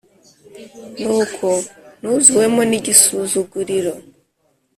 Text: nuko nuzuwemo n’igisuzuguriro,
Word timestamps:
nuko 1.01 1.47
nuzuwemo 2.01 2.61
n’igisuzuguriro, 2.69 3.93